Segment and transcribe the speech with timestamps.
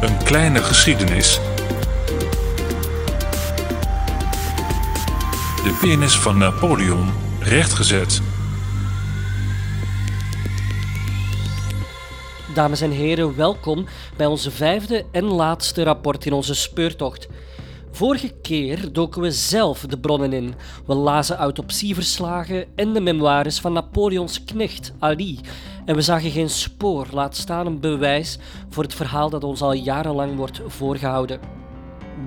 [0.00, 1.40] Een kleine geschiedenis.
[5.64, 7.08] De penis van Napoleon
[7.40, 8.20] rechtgezet.
[12.54, 13.86] Dames en heren, welkom
[14.16, 17.28] bij onze vijfde en laatste rapport in onze speurtocht.
[17.90, 20.54] Vorige keer doken we zelf de bronnen in.
[20.86, 25.40] We lazen autopsieverslagen en de memoires van Napoleons knecht Ali.
[25.88, 28.38] En we zagen geen spoor, laat staan een bewijs
[28.68, 31.40] voor het verhaal dat ons al jarenlang wordt voorgehouden.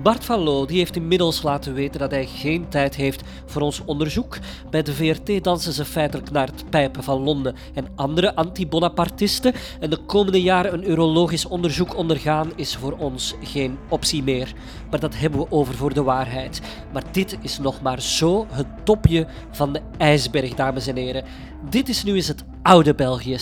[0.02, 3.84] Bart van Loo die heeft inmiddels laten weten dat hij geen tijd heeft voor ons
[3.84, 4.38] onderzoek.
[4.70, 9.54] Bij de VRT dansen ze feitelijk naar het pijpen van Londen en andere anti-Bonapartisten.
[9.80, 14.52] En de komende jaren een urologisch onderzoek ondergaan is voor ons geen optie meer.
[14.90, 16.60] Maar dat hebben we over voor de waarheid.
[16.92, 21.24] Maar dit is nog maar zo het topje van de ijsberg, dames en heren.
[21.70, 23.36] Dit is nu eens het oude België.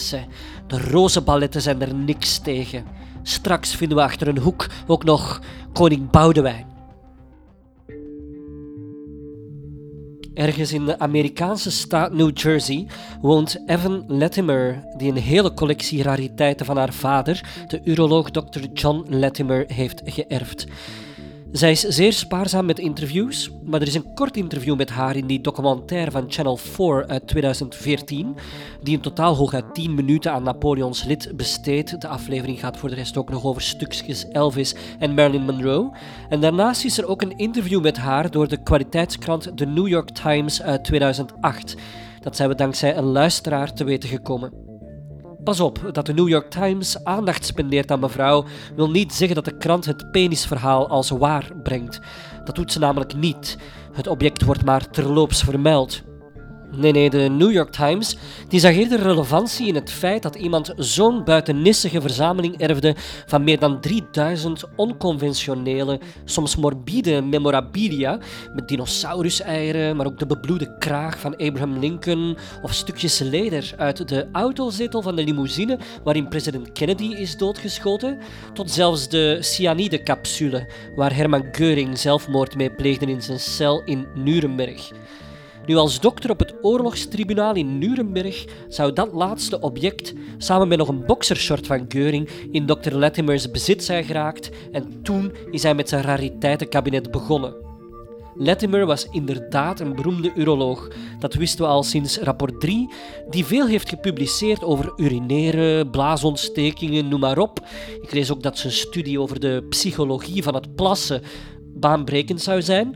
[0.67, 2.85] De roze balletten zijn er niks tegen.
[3.23, 5.41] Straks vinden we achter een hoek ook nog
[5.73, 6.67] koning Boudewijn.
[10.35, 12.87] Ergens in de Amerikaanse staat New Jersey
[13.21, 18.61] woont Evan Latimer, die een hele collectie rariteiten van haar vader, de uroloog Dr.
[18.73, 20.67] John Latimer, heeft geërfd.
[21.53, 25.27] Zij is zeer spaarzaam met interviews, maar er is een kort interview met haar in
[25.27, 28.37] die documentaire van Channel 4 uit 2014,
[28.83, 32.01] die in totaal hooguit 10 minuten aan Napoleons lid besteedt.
[32.01, 35.97] De aflevering gaat voor de rest ook nog over stukjes Elvis en Marilyn Monroe.
[36.29, 40.11] En daarnaast is er ook een interview met haar door de kwaliteitskrant The New York
[40.11, 41.77] Times uit 2008.
[42.21, 44.70] Dat zijn we dankzij een luisteraar te weten gekomen.
[45.45, 48.45] Pas op, dat de New York Times aandacht spendeert aan mevrouw
[48.77, 52.01] wil niet zeggen dat de krant het penisverhaal als waar brengt.
[52.45, 53.59] Dat doet ze namelijk niet.
[53.93, 56.03] Het object wordt maar terloops vermeld.
[56.77, 58.17] Nee, nee, de New York Times
[58.49, 62.95] die zag eerder relevantie in het feit dat iemand zo'n buitennissige verzameling erfde
[63.27, 68.19] van meer dan 3000 onconventionele, soms morbide memorabilia
[68.55, 74.29] met dinosauruseieren, maar ook de bebloede kraag van Abraham Lincoln of stukjes leder uit de
[74.33, 78.19] autozetel van de limousine waarin president Kennedy is doodgeschoten,
[78.53, 84.91] tot zelfs de cyanide-capsule waar Hermann Göring zelfmoord mee pleegde in zijn cel in Nuremberg.
[85.67, 90.89] Nu, als dokter op het oorlogstribunaal in Nuremberg zou dat laatste object samen met nog
[90.89, 92.95] een boxershort van Geuring in Dr.
[92.95, 97.69] Latimer's bezit zijn geraakt en toen is hij met zijn rariteitenkabinet begonnen.
[98.35, 100.89] Latimer was inderdaad een beroemde uroloog.
[101.19, 102.93] Dat wisten we al sinds rapport 3,
[103.31, 107.67] die veel heeft gepubliceerd over urineren, blaasontstekingen, noem maar op.
[108.03, 111.23] Ik lees ook dat zijn studie over de psychologie van het plassen
[111.75, 112.95] baanbrekend zou zijn.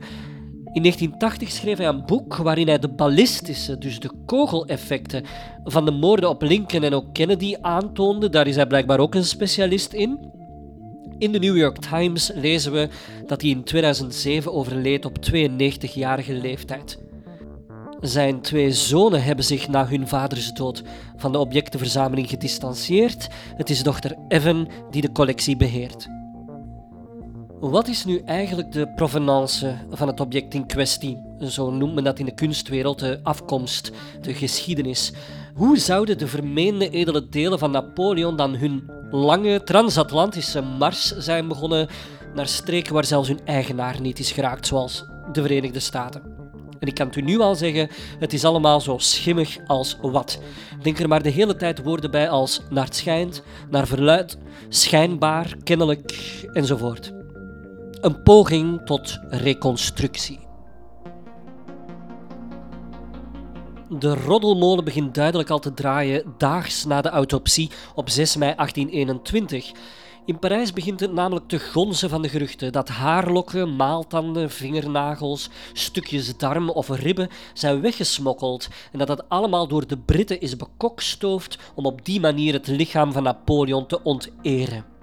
[0.74, 5.24] In 1980 schreef hij een boek waarin hij de ballistische, dus de kogeleffecten
[5.64, 8.28] van de moorden op Lincoln en ook Kennedy aantoonde.
[8.28, 10.32] Daar is hij blijkbaar ook een specialist in.
[11.18, 12.88] In de New York Times lezen we
[13.26, 16.98] dat hij in 2007 overleed op 92-jarige leeftijd.
[18.00, 20.82] Zijn twee zonen hebben zich na hun vaders dood
[21.16, 23.28] van de objectenverzameling gedistanceerd.
[23.56, 26.08] Het is dochter Evan die de collectie beheert.
[27.60, 31.22] Wat is nu eigenlijk de provenance van het object in kwestie?
[31.38, 35.12] Zo noemt men dat in de kunstwereld, de afkomst, de geschiedenis.
[35.54, 41.88] Hoe zouden de vermeende edele delen van Napoleon dan hun lange transatlantische mars zijn begonnen
[42.34, 46.22] naar streken waar zelfs hun eigenaar niet is geraakt, zoals de Verenigde Staten?
[46.78, 47.88] En ik kan het u nu al zeggen,
[48.18, 50.38] het is allemaal zo schimmig als wat.
[50.82, 54.38] Denk er maar de hele tijd woorden bij als naar het schijnt, naar verluid,
[54.68, 56.14] schijnbaar, kennelijk
[56.52, 57.23] enzovoort.
[58.04, 60.38] Een poging tot reconstructie.
[63.88, 69.72] De roddelmolen begint duidelijk al te draaien daags na de autopsie op 6 mei 1821.
[70.24, 76.36] In Parijs begint het namelijk te gonzen van de geruchten dat haarlokken, maaltanden, vingernagels, stukjes
[76.36, 81.86] darm of ribben zijn weggesmokkeld en dat dat allemaal door de Britten is bekokstoofd om
[81.86, 84.93] op die manier het lichaam van Napoleon te onteren.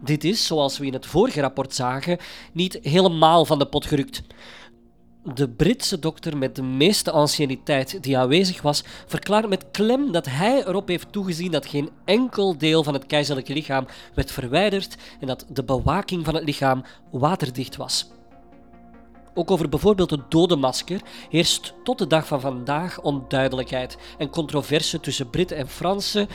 [0.00, 2.18] Dit is, zoals we in het vorige rapport zagen,
[2.52, 4.22] niet helemaal van de pot gerukt.
[5.34, 10.66] De Britse dokter met de meeste anciëniteit die aanwezig was, verklaart met klem dat hij
[10.66, 15.44] erop heeft toegezien dat geen enkel deel van het keizerlijke lichaam werd verwijderd en dat
[15.48, 18.08] de bewaking van het lichaam waterdicht was.
[19.34, 25.30] Ook over bijvoorbeeld het dodenmasker heerst tot de dag van vandaag onduidelijkheid en controverse tussen
[25.30, 26.28] Britten en Fransen.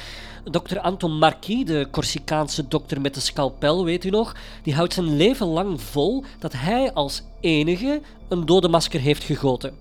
[0.43, 0.79] Dr.
[0.79, 5.47] Anton Marquis, de Corsicaanse dokter met de scalpel, weet u nog, die houdt zijn leven
[5.47, 9.73] lang vol dat hij als enige een dodenmasker heeft gegoten.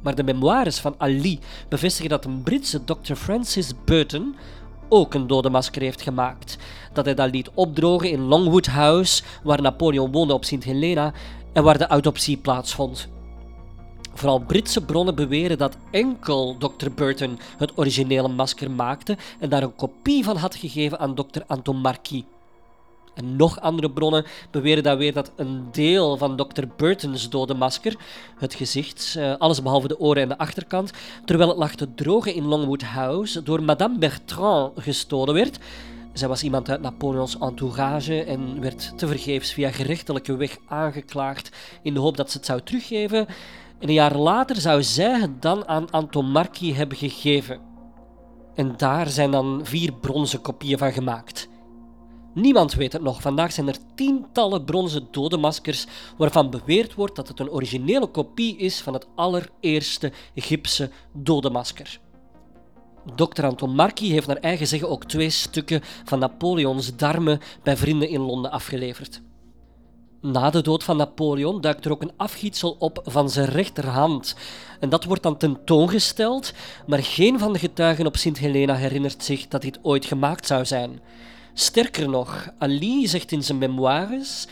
[0.00, 3.14] Maar de memoires van Ali bevestigen dat een Britse Dr.
[3.14, 4.36] Francis Burton
[4.88, 6.56] ook een dodenmasker heeft gemaakt.
[6.92, 11.12] dat hij dat liet opdrogen in Longwood House, waar Napoleon woonde op Sint Helena
[11.52, 13.08] en waar de autopsie plaatsvond.
[14.14, 16.90] Vooral Britse bronnen beweren dat enkel Dr.
[16.94, 21.40] Burton het originele masker maakte en daar een kopie van had gegeven aan Dr.
[21.46, 22.22] Anton Marquis.
[23.14, 26.64] En nog andere bronnen beweren dan weer dat een deel van Dr.
[26.76, 27.96] Burton's dode masker,
[28.36, 30.92] het gezicht, eh, alles behalve de oren en de achterkant,
[31.24, 35.58] terwijl het lag te drogen in Longwood House, door Madame Bertrand gestolen werd.
[36.18, 41.50] Zij was iemand uit Napoleons entourage en werd tevergeefs via gerechtelijke weg aangeklaagd
[41.82, 43.26] in de hoop dat ze het zou teruggeven.
[43.78, 47.60] En een jaar later zou zij het dan aan Anton Marquis hebben gegeven.
[48.54, 51.48] En daar zijn dan vier bronzen kopieën van gemaakt.
[52.34, 53.20] Niemand weet het nog.
[53.20, 55.86] Vandaag zijn er tientallen bronzen dodenmaskers
[56.16, 62.00] waarvan beweerd wordt dat het een originele kopie is van het allereerste gipsen dodenmasker.
[63.14, 63.44] Dr.
[63.44, 68.20] Anton Marquis heeft naar eigen zeggen ook twee stukken van Napoleons darmen bij vrienden in
[68.20, 69.20] Londen afgeleverd.
[70.20, 74.34] Na de dood van Napoleon duikt er ook een afgietsel op van zijn rechterhand.
[74.80, 76.52] En dat wordt dan tentoongesteld,
[76.86, 80.64] maar geen van de getuigen op Sint Helena herinnert zich dat dit ooit gemaakt zou
[80.64, 81.00] zijn.
[81.54, 84.46] Sterker nog, Ali zegt in zijn memoires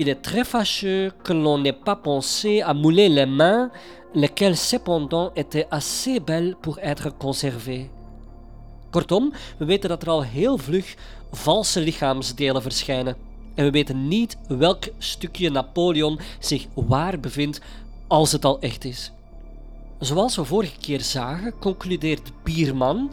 [0.00, 3.70] Il est très fâcheux que l'on n'ait pas pensé à mouler les mains,
[4.14, 7.90] lesquelles cependant étaient assez belles pour être conservées.
[8.90, 10.94] Kortom, we weten dat er al heel vlug
[11.32, 13.16] valse lichaamsdelen verschijnen.
[13.54, 17.60] En we weten niet welk stukje Napoleon zich waar bevindt
[18.06, 19.12] als het al echt is.
[19.98, 23.12] Zoals we vorige keer zagen, concludeert Bierman,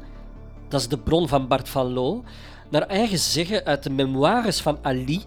[0.68, 2.24] dat is de bron van Bart van Loo,
[2.70, 5.26] naar eigen zeggen uit de memoires van Ali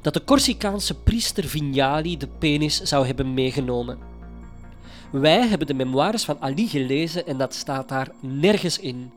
[0.00, 3.98] dat de Corsicaanse priester Vignali de penis zou hebben meegenomen.
[5.12, 9.12] Wij hebben de memoires van Ali gelezen en dat staat daar nergens in.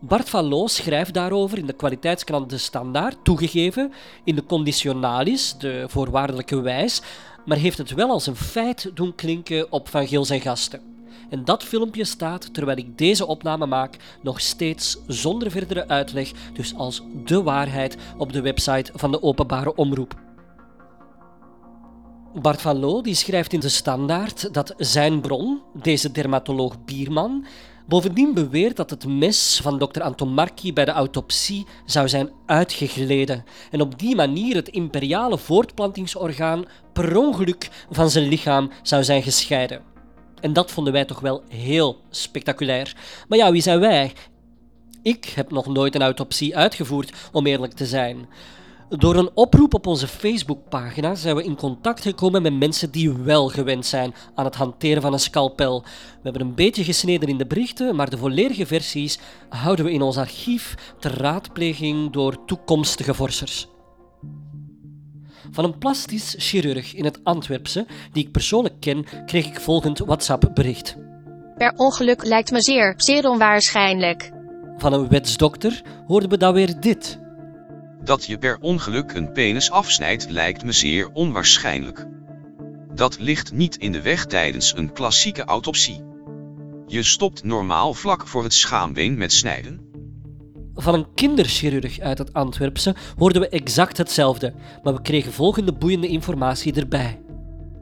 [0.00, 3.92] Bart van Loo schrijft daarover in de kwaliteitskrant De Standaard, toegegeven
[4.24, 7.02] in de conditionalis, de voorwaardelijke wijs,
[7.46, 10.80] maar heeft het wel als een feit doen klinken op Van Gils en gasten.
[11.30, 16.74] En dat filmpje staat, terwijl ik deze opname maak, nog steeds zonder verdere uitleg, dus
[16.74, 20.14] als de waarheid op de website van de openbare omroep.
[22.34, 27.46] Bart van Loo die schrijft in de standaard dat zijn bron, deze dermatoloog Bierman,
[27.88, 33.44] bovendien beweert dat het mes van dokter Anton Marchi bij de autopsie zou zijn uitgegleden
[33.70, 39.82] en op die manier het imperiale voortplantingsorgaan per ongeluk van zijn lichaam zou zijn gescheiden.
[40.40, 42.96] En dat vonden wij toch wel heel spectaculair.
[43.28, 44.12] Maar ja, wie zijn wij?
[45.02, 48.28] Ik heb nog nooit een autopsie uitgevoerd, om eerlijk te zijn.
[48.88, 53.48] Door een oproep op onze Facebookpagina zijn we in contact gekomen met mensen die wel
[53.48, 55.82] gewend zijn aan het hanteren van een scalpel.
[55.82, 55.88] We
[56.22, 59.18] hebben een beetje gesneden in de berichten, maar de volledige versies
[59.48, 63.68] houden we in ons archief ter raadpleging door toekomstige vorsters.
[65.50, 70.96] Van een plastisch chirurg in het Antwerpse, die ik persoonlijk ken, kreeg ik volgend WhatsApp-bericht.
[71.56, 74.30] Per ongeluk lijkt me zeer, zeer onwaarschijnlijk.
[74.76, 77.26] Van een wetsdokter hoorden we dan weer dit.
[78.04, 82.06] Dat je per ongeluk een penis afsnijdt lijkt me zeer onwaarschijnlijk.
[82.94, 86.04] Dat ligt niet in de weg tijdens een klassieke autopsie.
[86.86, 89.80] Je stopt normaal vlak voor het schaambeen met snijden.
[90.74, 96.08] Van een kinderchirurg uit het Antwerpse hoorden we exact hetzelfde, maar we kregen volgende boeiende
[96.08, 97.20] informatie erbij.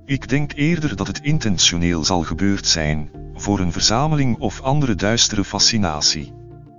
[0.04, 5.44] Ik denk eerder dat het intentioneel zal gebeurd zijn, voor een verzameling of andere duistere
[5.44, 6.32] fascinatie.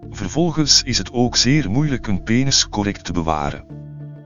[0.10, 3.66] Vervolgens is het ook zeer moeilijk een penis correct te bewaren.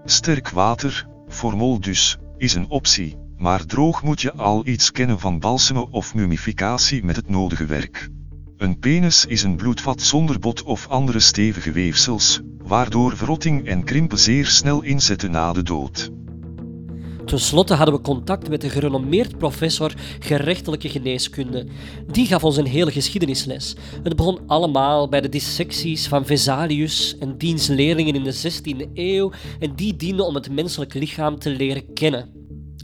[0.06, 5.40] Sterk water, formol dus, is een optie, maar droog moet je al iets kennen van
[5.40, 8.10] balsemen of mummificatie met het nodige werk.
[8.58, 14.20] Een penis is een bloedvat zonder bot of andere stevige weefsels, waardoor verrotting en krimpen
[14.20, 16.12] zeer snel inzetten na de dood.
[17.32, 21.68] Ten slotte hadden we contact met de gerenommeerd professor gerechtelijke geneeskunde.
[22.08, 23.76] Die gaf ons een hele geschiedenisles.
[24.04, 29.32] Het begon allemaal bij de dissecties van Vesalius en diens leerlingen in de 16e eeuw
[29.60, 32.30] en die dienden om het menselijk lichaam te leren kennen.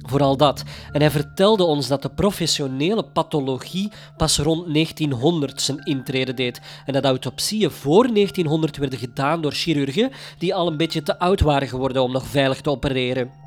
[0.06, 0.64] Vooral dat.
[0.92, 6.94] En hij vertelde ons dat de professionele pathologie pas rond 1900 zijn intrede deed en
[6.94, 11.68] dat autopsieën voor 1900 werden gedaan door chirurgen die al een beetje te oud waren
[11.68, 13.46] geworden om nog veilig te opereren.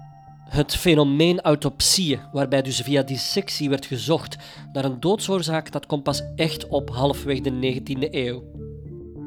[0.51, 4.37] Het fenomeen autopsieën, waarbij dus via dissectie werd gezocht
[4.73, 8.43] naar een doodsoorzaak, dat komt pas echt op halfweg de 19e eeuw.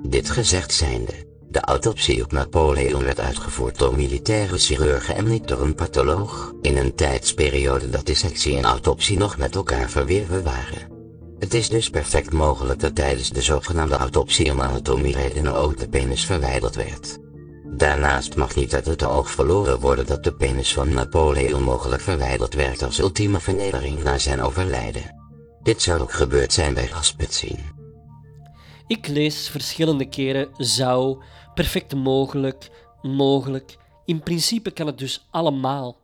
[0.07, 1.13] Dit gezegd zijnde,
[1.49, 6.77] de autopsie op Napoleon werd uitgevoerd door militaire chirurgen en niet door een patholoog, in
[6.77, 10.91] een tijdsperiode dat dissectie en autopsie nog met elkaar verweven waren.
[11.39, 16.25] Het is dus perfect mogelijk dat tijdens de zogenaamde autopsie om anatomieredenen ook de penis
[16.25, 17.17] verwijderd werd.
[17.77, 22.53] Daarnaast mag niet uit het oog verloren worden dat de penis van Napoleon mogelijk verwijderd
[22.53, 25.15] werd als ultieme vernedering na zijn overlijden.
[25.63, 27.59] Dit zou ook gebeurd zijn bij Rasputin.
[28.87, 32.69] Ik lees verschillende keren zou, perfect mogelijk,
[33.01, 33.77] mogelijk.
[34.05, 35.97] In principe kan het dus allemaal.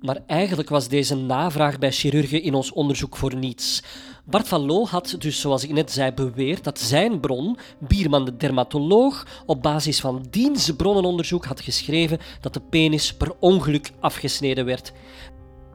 [0.00, 3.82] Maar eigenlijk was deze navraag bij chirurgen in ons onderzoek voor niets.
[4.30, 8.36] Bart van Loo had dus, zoals ik net zei, beweerd dat zijn bron, Bierman de
[8.36, 14.92] dermatoloog, op basis van diens bronnenonderzoek had geschreven dat de penis per ongeluk afgesneden werd.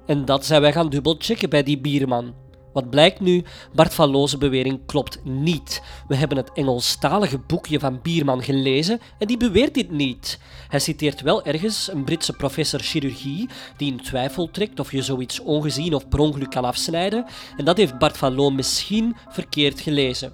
[0.06, 2.34] En dat zijn wij gaan dubbelchecken bij die Bierman.
[2.76, 3.44] Wat blijkt nu?
[3.74, 5.82] Bart van Loo's bewering klopt niet.
[6.08, 10.40] We hebben het Engelstalige boekje van Bierman gelezen en die beweert dit niet.
[10.68, 15.40] Hij citeert wel ergens een Britse professor chirurgie die in twijfel trekt of je zoiets
[15.40, 17.26] ongezien of per ongeluk kan afsnijden.
[17.58, 20.34] En dat heeft Bart van Loo misschien verkeerd gelezen.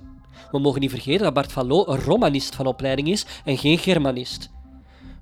[0.51, 3.77] We mogen niet vergeten dat Bart van Loo een romanist van opleiding is en geen
[3.77, 4.49] germanist.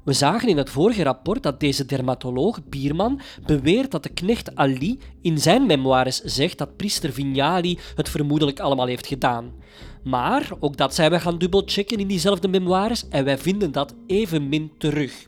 [0.03, 5.00] We zagen in het vorige rapport dat deze dermatoloog, Bierman, beweert dat de knecht Ali
[5.22, 9.53] in zijn memoires zegt dat priester Vignali het vermoedelijk allemaal heeft gedaan.
[10.03, 14.72] Maar ook dat zijn we gaan dubbelchecken in diezelfde memoires en wij vinden dat evenmin
[14.77, 15.27] terug.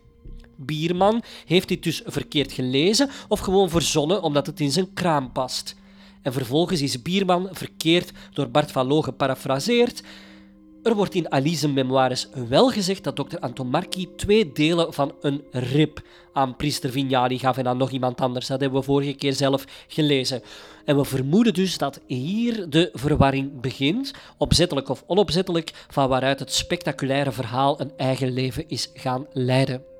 [0.55, 5.75] Bierman heeft dit dus verkeerd gelezen of gewoon verzonnen omdat het in zijn kraam past.
[6.21, 10.03] En vervolgens is Bierman verkeerd door Bart van Loo geparafraseerd
[10.83, 15.43] er wordt in Ali's memoires wel gezegd dat dokter Anton Marchi twee delen van een
[15.51, 16.01] rib
[16.33, 18.47] aan priester Vignali gaf en aan nog iemand anders.
[18.47, 20.41] Dat hebben we vorige keer zelf gelezen.
[20.85, 26.53] En we vermoeden dus dat hier de verwarring begint, opzettelijk of onopzettelijk, van waaruit het
[26.53, 29.90] spectaculaire verhaal een eigen leven is gaan leiden.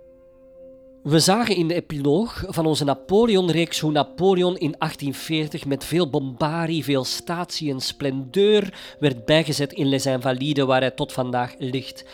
[1.04, 6.84] We zagen in de epiloog van onze Napoleon-reeks hoe Napoleon in 1840 met veel bombarie,
[6.84, 12.06] veel statie en splendeur werd bijgezet in Les Invalides, waar hij tot vandaag ligt.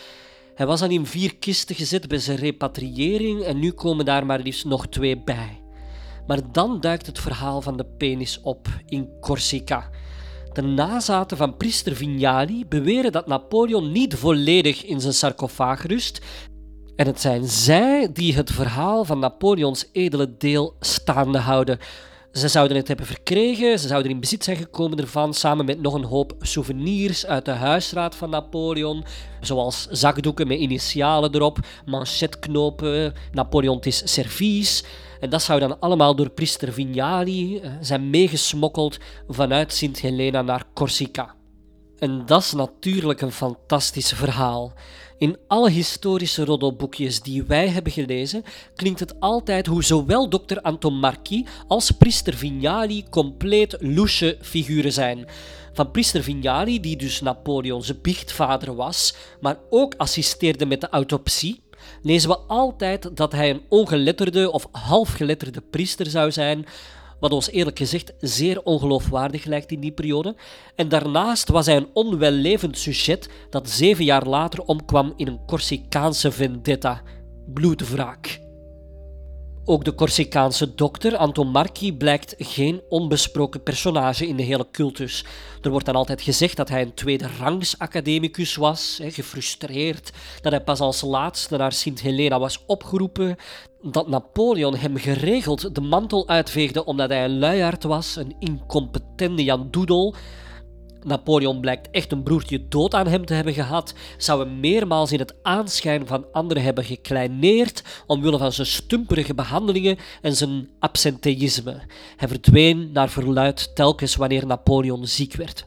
[0.54, 4.40] Hij was dan in vier kisten gezet bij zijn repatriëring en nu komen daar maar
[4.40, 5.60] liefst nog twee bij.
[6.26, 9.90] Maar dan duikt het verhaal van de penis op in Corsica.
[10.52, 16.20] De nazaten van priester Vignali beweren dat Napoleon niet volledig in zijn sarcofaag rust
[16.98, 21.78] en het zijn zij die het verhaal van Napoleons edele deel staande houden.
[22.32, 25.94] Ze zouden het hebben verkregen, ze zouden in bezit zijn gekomen ervan, samen met nog
[25.94, 29.04] een hoop souvenirs uit de huisraad van Napoleon,
[29.40, 34.84] zoals zakdoeken met initialen erop, manchetknopen, Napoleontisch servies.
[35.20, 40.64] En dat zou dan allemaal door priester Vignali eh, zijn meegesmokkeld vanuit Sint Helena naar
[40.74, 41.36] Corsica.
[41.98, 44.72] En dat is natuurlijk een fantastisch verhaal.
[45.18, 48.44] In alle historische roddelboekjes die wij hebben gelezen,
[48.74, 55.26] klinkt het altijd hoe zowel dokter Anton Marchi als priester Vignali compleet loesje figuren zijn.
[55.72, 61.60] Van priester Vignali, die dus Napoleons biechtvader was, maar ook assisteerde met de autopsie,
[62.02, 66.66] lezen we altijd dat hij een ongeletterde of halfgeletterde priester zou zijn,
[67.20, 70.36] wat ons eerlijk gezegd zeer ongeloofwaardig lijkt in die periode.
[70.74, 76.32] En daarnaast was hij een onwellevend sujet dat zeven jaar later omkwam in een Corsicaanse
[76.32, 77.02] vendetta,
[77.46, 78.46] bloedwraak.
[79.70, 85.24] Ook de Corsicaanse dokter Anton Marchi blijkt geen onbesproken personage in de hele cultus.
[85.60, 90.62] Er wordt dan altijd gezegd dat hij een tweede rangs academicus was, gefrustreerd, dat hij
[90.62, 93.36] pas als laatste naar Sint Helena was opgeroepen,
[93.82, 99.68] dat Napoleon hem geregeld de mantel uitveegde omdat hij een luiaard was, een incompetente Jan
[99.70, 100.14] Doedel,
[101.02, 105.18] Napoleon blijkt echt een broertje dood aan hem te hebben gehad, zou hem meermaals in
[105.18, 111.80] het aanschijn van anderen hebben gekleineerd omwille van zijn stumperige behandelingen en zijn absenteïsme.
[112.16, 115.66] Hij verdween naar verluid telkens wanneer Napoleon ziek werd.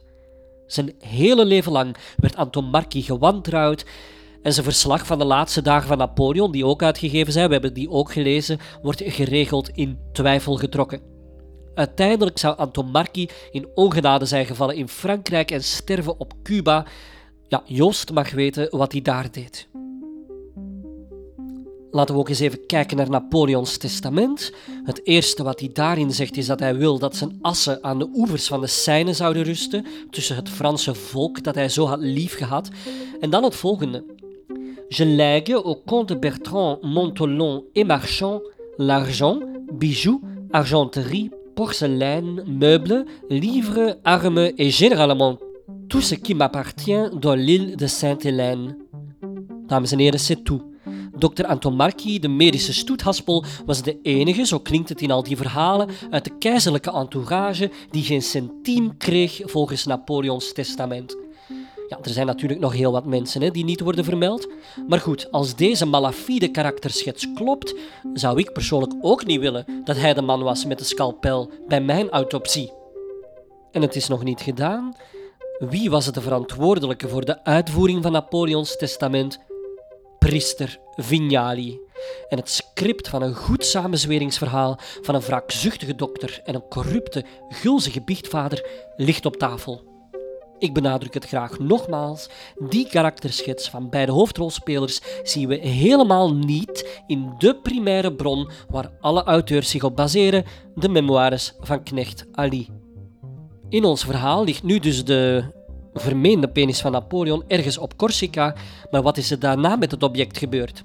[0.66, 3.84] Zijn hele leven lang werd Anton Marchi gewantrouwd
[4.42, 7.74] en zijn verslag van de laatste dagen van Napoleon, die ook uitgegeven zijn, we hebben
[7.74, 11.00] die ook gelezen, wordt geregeld in twijfel getrokken.
[11.74, 16.86] Uiteindelijk zou Anton Marchi in ongenade zijn gevallen in Frankrijk en sterven op Cuba.
[17.48, 19.68] Ja, Joost mag weten wat hij daar deed.
[21.90, 24.52] Laten we ook eens even kijken naar Napoleons testament.
[24.84, 28.10] Het eerste wat hij daarin zegt is dat hij wil dat zijn assen aan de
[28.14, 32.70] oevers van de Seine zouden rusten, tussen het Franse volk dat hij zo had liefgehad.
[33.20, 34.04] En dan het volgende.
[34.94, 38.42] Je au comte Bertrand Montolon et Marchand
[38.78, 39.38] l'argent,
[39.72, 40.20] bijoux,
[40.52, 45.38] argenterie, porcelaine, meubles, livres, armes et généralement
[45.88, 48.76] tout ce qui m'appartient dans l'île de Sainte-Hélène.
[49.66, 50.60] Dames en heren, c'est tout.
[51.16, 51.48] Dr.
[51.48, 55.88] Anton Marchi, de medische stoethaspel, was de enige, zo klinkt het in al die verhalen,
[56.10, 61.21] uit de keizerlijke entourage die geen centiem kreeg volgens Napoleons testament.
[61.92, 64.48] Ja, er zijn natuurlijk nog heel wat mensen hè, die niet worden vermeld.
[64.88, 67.74] Maar goed, als deze malafide karakterschets klopt,
[68.14, 71.80] zou ik persoonlijk ook niet willen dat hij de man was met de scalpel bij
[71.80, 72.72] mijn autopsie.
[73.72, 74.96] En het is nog niet gedaan.
[75.58, 79.38] Wie was het de verantwoordelijke voor de uitvoering van Napoleons testament?
[80.18, 81.80] Priester Vignali.
[82.28, 88.02] En het script van een goed samenzweringsverhaal van een wraakzuchtige dokter en een corrupte, gulzige
[88.02, 89.91] biechtvader ligt op tafel.
[90.62, 92.28] Ik benadruk het graag nogmaals,
[92.68, 99.22] die karakterschets van beide hoofdrolspelers zien we helemaal niet in de primaire bron waar alle
[99.22, 102.68] auteurs zich op baseren, de memoires van knecht Ali.
[103.68, 105.44] In ons verhaal ligt nu dus de
[105.94, 108.54] vermeende penis van Napoleon ergens op Corsica,
[108.90, 110.82] maar wat is er daarna met het object gebeurd?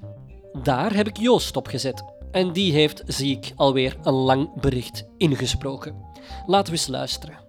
[0.62, 2.04] Daar heb ik Joost op gezet.
[2.30, 5.94] En die heeft, zie ik, alweer een lang bericht ingesproken.
[6.46, 7.47] Laten we eens luisteren.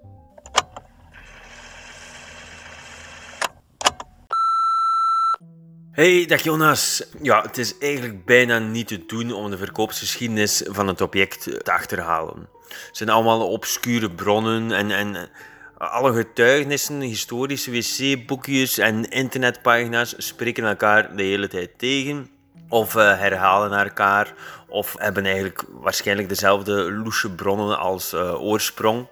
[5.99, 7.03] Hey, dag Jonas.
[7.21, 11.71] Ja, het is eigenlijk bijna niet te doen om de verkoopsgeschiedenis van het object te
[11.71, 12.49] achterhalen.
[12.67, 15.29] Het zijn allemaal obscure bronnen en, en
[15.77, 22.29] alle getuigenissen, historische wc-boekjes en internetpagina's spreken elkaar de hele tijd tegen.
[22.69, 24.33] Of uh, herhalen elkaar,
[24.67, 29.07] of hebben eigenlijk waarschijnlijk dezelfde loesje bronnen als uh, oorsprong.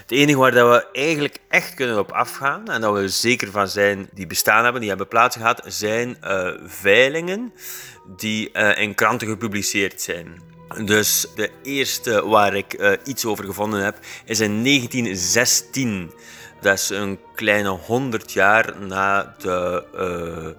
[0.00, 3.68] Het enige waar dat we eigenlijk echt kunnen op afgaan, en dat we zeker van
[3.68, 7.52] zijn die bestaan hebben, die hebben plaats gehad, zijn uh, veilingen
[8.16, 10.42] die in kranten gepubliceerd zijn.
[10.84, 16.12] Dus de eerste waar ik uh, iets over gevonden heb, is in 1916.
[16.60, 20.56] Dat is een kleine 100 jaar na de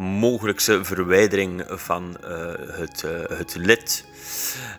[0.00, 4.04] mogelijkse verwijdering van uh, het, het lid.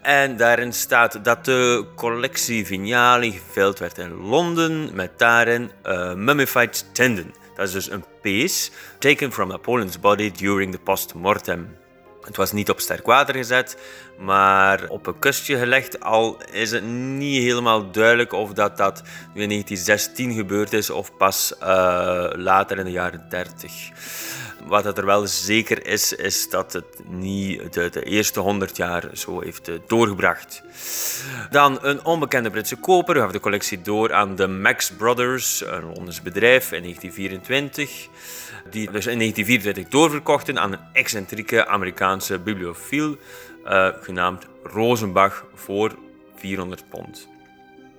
[0.01, 5.71] En daarin staat dat de collectie Vignali geveild werd in Londen met daarin
[6.15, 7.33] mummified tendon.
[7.55, 11.79] Dat is dus een pees taken from Napoleon's body during the postmortem.
[12.21, 13.77] Het was niet op sterk water gezet,
[14.19, 15.99] maar op een kustje gelegd.
[15.99, 19.01] Al is het niet helemaal duidelijk of dat, dat
[19.33, 21.67] nu in 1916 gebeurd is of pas uh,
[22.35, 23.89] later in de jaren 30.
[24.65, 29.41] Wat er wel zeker is, is dat het niet de, de eerste 100 jaar zo
[29.41, 30.63] heeft uh, doorgebracht.
[31.49, 36.21] Dan een onbekende Britse koper gaf de collectie door aan de Max Brothers, een Londens
[36.21, 38.09] bedrijf, in 1924
[38.69, 43.17] die dus in 1924 doorverkochten aan een excentrieke Amerikaanse bibliofiel
[43.65, 45.95] uh, genaamd Rosenbach voor
[46.35, 47.30] 400 pond.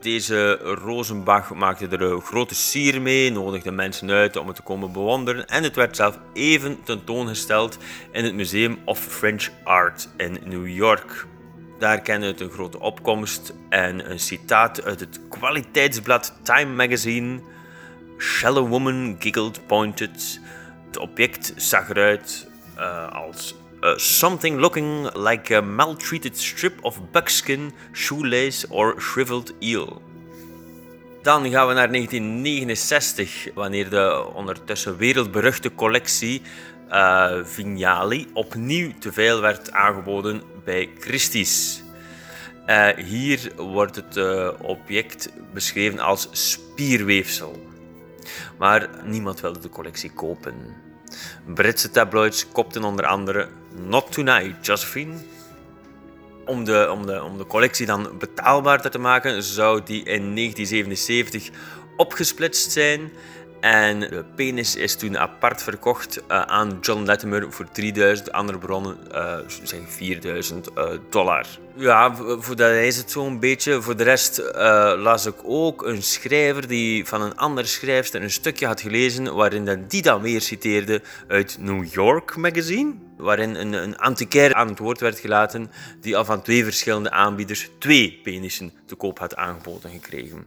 [0.02, 4.92] Deze Rosenbach maakte er een grote sier mee, nodigde mensen uit om het te komen
[4.92, 7.78] bewonderen en het werd zelf even tentoongesteld
[8.12, 11.26] in het Museum of French Art in New York.
[11.78, 17.40] Daar kende het een grote opkomst en een citaat uit het kwaliteitsblad Time Magazine.
[18.18, 20.40] Shallow woman giggled, pointed.
[20.86, 27.72] Het object zag eruit uh, als uh, something looking like a maltreated strip of buckskin,
[27.92, 30.02] shoelace or shriveled eel.
[31.22, 36.42] Dan gaan we naar 1969, wanneer de ondertussen wereldberuchte collectie
[36.90, 41.82] uh, Vignali opnieuw te veel werd aangeboden bij Christie's.
[42.66, 44.18] Uh, hier wordt het
[44.60, 47.66] object beschreven als spierweefsel.
[48.58, 50.54] Maar niemand wilde de collectie kopen.
[51.55, 53.48] Britse tabloids kopten onder andere
[53.87, 55.14] Not Tonight, Josephine.
[56.46, 61.51] Om de, om, de, om de collectie dan betaalbaar te maken, zou die in 1977
[61.96, 63.12] opgesplitst zijn
[63.62, 68.96] en de penis is toen apart verkocht uh, aan John Latimer voor 3000, andere bronnen
[69.12, 71.46] uh, zeg 4000 uh, dollar.
[71.77, 73.83] Ja, voor dat is het zo'n beetje.
[73.83, 74.42] Voor de rest
[74.96, 79.64] las ik ook een schrijver die van een andere schrijfster een stukje had gelezen waarin
[79.64, 82.94] dat die dan weer citeerde uit New York Magazine.
[83.16, 85.70] Waarin een, een antiquaire aan het woord werd gelaten
[86.01, 90.46] die al van twee verschillende aanbieders twee penissen te koop had aangeboden gekregen.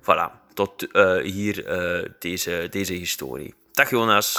[0.00, 3.54] Voilà tot uh, hier uh, deze, deze historie.
[3.72, 4.34] Dag Jonas.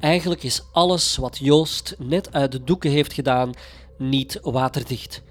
[0.00, 3.52] Eigenlijk is alles wat Joost net uit de doeken heeft gedaan
[3.98, 5.22] niet waterdicht,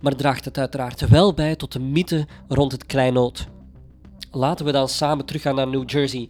[0.00, 3.46] maar draagt het uiteraard wel bij tot de mythe rond het kleinood.
[4.30, 6.28] Laten we dan samen teruggaan naar New Jersey.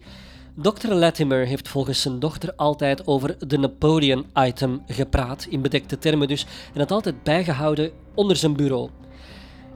[0.55, 0.93] Dr.
[0.93, 6.79] Latimer heeft volgens zijn dochter altijd over de Napoleon-item gepraat, in bedekte termen dus, en
[6.79, 8.89] het altijd bijgehouden onder zijn bureau.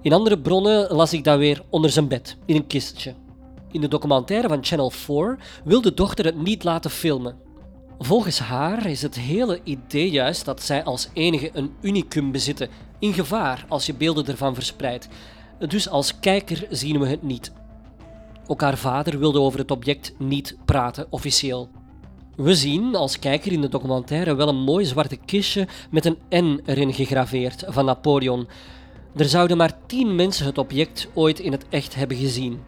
[0.01, 3.13] In andere bronnen las ik dat weer onder zijn bed, in een kistje.
[3.71, 7.35] In de documentaire van Channel 4 wil de dochter het niet laten filmen.
[7.99, 13.13] Volgens haar is het hele idee juist dat zij als enige een unicum bezitten, in
[13.13, 15.07] gevaar als je beelden ervan verspreidt.
[15.67, 17.51] Dus als kijker zien we het niet.
[18.47, 21.69] Ook haar vader wilde over het object niet praten, officieel.
[22.35, 26.61] We zien als kijker in de documentaire wel een mooi zwarte kistje met een N
[26.65, 28.47] erin gegraveerd van Napoleon.
[29.15, 32.61] Er zouden maar tien mensen het object ooit in het echt hebben gezien.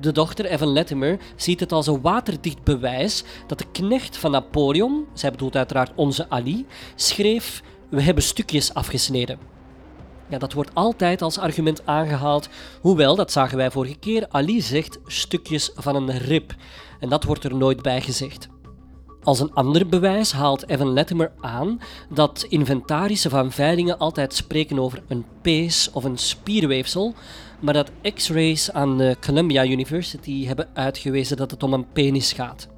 [0.00, 5.06] De dochter Evan Latimer ziet het als een waterdicht bewijs dat de knecht van Napoleon,
[5.14, 9.38] zij bedoelt uiteraard onze Ali, schreef: We hebben stukjes afgesneden.
[10.28, 12.48] Ja, dat wordt altijd als argument aangehaald,
[12.80, 16.54] hoewel, dat zagen wij vorige keer, Ali zegt stukjes van een rib.
[17.00, 18.48] En dat wordt er nooit bij gezegd.
[19.22, 25.02] Als een ander bewijs haalt Evan Latimer aan dat inventarissen van veilingen altijd spreken over
[25.08, 27.14] een pees of een spierweefsel,
[27.60, 32.68] maar dat X-rays aan de Columbia University hebben uitgewezen dat het om een penis gaat.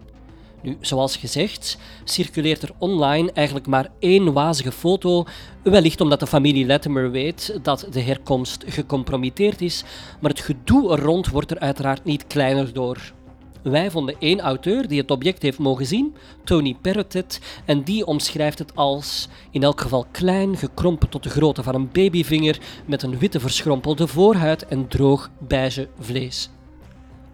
[0.62, 5.24] Nu, zoals gezegd, circuleert er online eigenlijk maar één wazige foto,
[5.62, 9.84] wellicht omdat de familie Latimer weet dat de herkomst gecompromitteerd is,
[10.20, 13.12] maar het gedoe er rond wordt er uiteraard niet kleiner door.
[13.62, 18.58] Wij vonden één auteur die het object heeft mogen zien, Tony Perrottet, en die omschrijft
[18.58, 23.18] het als in elk geval klein, gekrompen tot de grootte van een babyvinger, met een
[23.18, 26.50] witte verschrompelde voorhuid en droog beige vlees.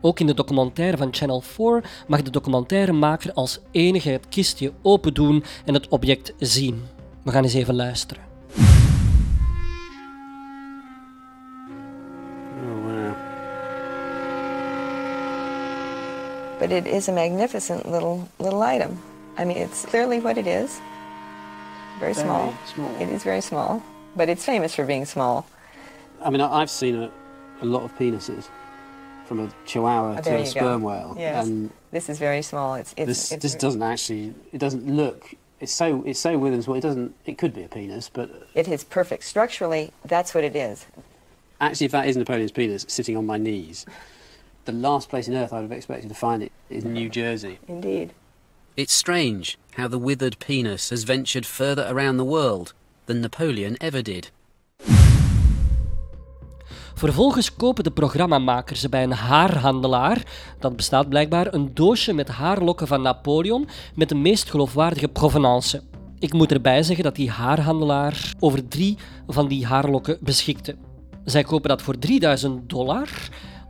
[0.01, 5.15] Ook in de documentaire van Channel 4 mag de documentairemaker als enige het kistje open
[5.15, 6.83] doen en het object zien.
[7.23, 8.23] We gaan eens even luisteren.
[16.59, 19.01] But it is a magnificent little little item.
[19.37, 20.81] I mean, it's clearly what it is.
[22.01, 22.55] Very, Very small.
[22.75, 22.95] small.
[23.01, 23.83] It is very small,
[24.17, 25.47] but it's famous for being small.
[26.23, 27.11] I mean, I've seen a,
[27.61, 28.49] a lot of penises,
[29.27, 30.51] from a chihuahua Oh, to a you go.
[30.51, 31.47] sperm whale, Yes.
[31.47, 32.75] and This is very small.
[32.75, 34.35] It's it's, this it's this doesn't actually.
[34.53, 35.35] It doesn't look.
[35.61, 36.77] It's so it's so within small.
[36.77, 37.15] It doesn't.
[37.27, 39.91] It could be a penis, but it is perfect structurally.
[40.05, 40.87] That's what it is.
[41.61, 43.85] actually, if that is Napoleon's penis sitting on my knees,
[44.69, 47.59] the last place on earth I would have expected to find it is New Jersey.
[47.67, 48.11] Indeed.
[48.75, 52.75] It's strange how the withered penis has ventured further around the world
[53.07, 54.31] than Napoleon ever did.
[56.95, 60.23] Vervolgens kopen de programmamakers bij een haarhandelaar,
[60.59, 65.83] dat bestaat blijkbaar, een doosje met haarlokken van Napoleon met de meest geloofwaardige provenance.
[66.19, 70.77] Ik moet erbij zeggen dat die haarhandelaar over drie van die haarlokken beschikte.
[71.25, 73.09] Zij kopen dat voor 3000 dollar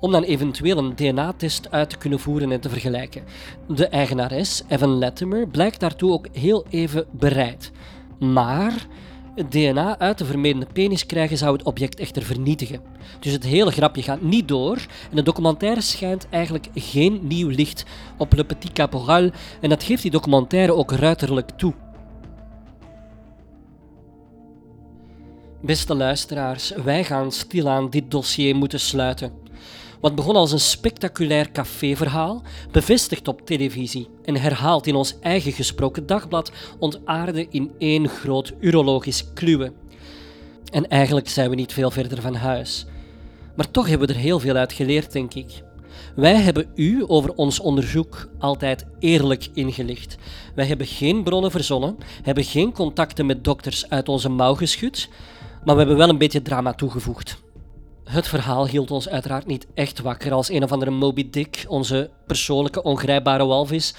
[0.01, 3.23] om dan eventueel een DNA-test uit te kunnen voeren en te vergelijken.
[3.69, 7.73] De eigenares, Evan Latimer, blijkt daartoe ook heel even bereid.
[8.19, 8.87] Maar
[9.35, 12.81] het DNA uit de vermedende penis krijgen zou het object echter vernietigen.
[13.21, 14.77] Dus het hele grapje gaat niet door
[15.11, 17.85] en de documentaire schijnt eigenlijk geen nieuw licht
[18.17, 19.31] op Le Petit Caporal
[19.61, 21.75] en dat geeft die documentaire ook ruiterlijk toe.
[25.61, 29.48] Beste luisteraars, wij gaan stilaan dit dossier moeten sluiten.
[30.01, 36.07] Wat begon als een spectaculair caféverhaal, bevestigd op televisie en herhaald in ons eigen gesproken
[36.07, 39.73] dagblad, ontaarde in één groot urologisch kluwe.
[40.71, 42.87] En eigenlijk zijn we niet veel verder van huis.
[43.57, 45.63] Maar toch hebben we er heel veel uit geleerd, denk ik.
[46.15, 50.17] Wij hebben u over ons onderzoek altijd eerlijk ingelicht.
[50.55, 55.09] Wij hebben geen bronnen verzonnen, hebben geen contacten met dokters uit onze mouw geschud,
[55.65, 57.39] maar we hebben wel een beetje drama toegevoegd.
[58.09, 62.11] Het verhaal hield ons uiteraard niet echt wakker als een of andere Moby Dick, onze
[62.27, 63.95] persoonlijke ongrijpbare walvis.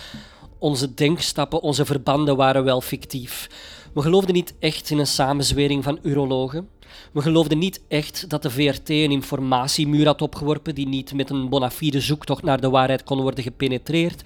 [0.59, 3.49] Onze denkstappen, onze verbanden waren wel fictief.
[3.93, 6.69] We geloofden niet echt in een samenzwering van urologen.
[7.13, 11.49] We geloofden niet echt dat de VRT een informatiemuur had opgeworpen die niet met een
[11.49, 14.21] bona fide zoektocht naar de waarheid kon worden gepenetreerd.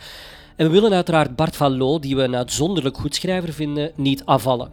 [0.55, 4.25] En we willen uiteraard Bart van Loo, die we een uitzonderlijk goed schrijver vinden, niet
[4.25, 4.71] afvallen.